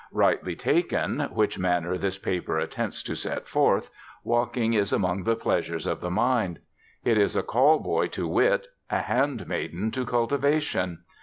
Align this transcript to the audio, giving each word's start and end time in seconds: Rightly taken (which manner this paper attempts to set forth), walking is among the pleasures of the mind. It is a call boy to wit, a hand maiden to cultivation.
Rightly 0.11 0.55
taken 0.55 1.19
(which 1.31 1.59
manner 1.59 1.95
this 1.95 2.17
paper 2.17 2.57
attempts 2.57 3.03
to 3.03 3.13
set 3.13 3.47
forth), 3.47 3.91
walking 4.23 4.73
is 4.73 4.91
among 4.91 5.25
the 5.25 5.35
pleasures 5.35 5.85
of 5.85 6.01
the 6.01 6.09
mind. 6.09 6.57
It 7.03 7.19
is 7.19 7.35
a 7.35 7.43
call 7.43 7.77
boy 7.77 8.07
to 8.07 8.27
wit, 8.27 8.65
a 8.89 9.01
hand 9.01 9.47
maiden 9.47 9.91
to 9.91 10.03
cultivation. 10.03 11.03